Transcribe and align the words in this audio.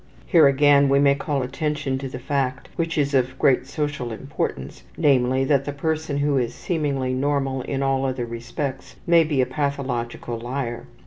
Here 0.25 0.47
again, 0.47 0.89
we 0.89 0.97
may 0.97 1.13
call 1.13 1.43
attention 1.43 1.99
to 1.99 2.09
the 2.09 2.17
fact, 2.17 2.69
which 2.75 2.97
is 2.97 3.13
of 3.13 3.37
great 3.37 3.67
social 3.67 4.11
importance, 4.11 4.81
namely, 4.97 5.43
that 5.43 5.65
the 5.65 5.71
person 5.73 6.17
who 6.17 6.39
is 6.39 6.55
seemingly 6.55 7.13
normal 7.13 7.61
in 7.61 7.83
all 7.83 8.03
other 8.07 8.25
respects 8.25 8.95
may 9.05 9.23
be 9.23 9.41
a 9.41 9.45
pathological 9.45 10.39
liar. 10.39 10.87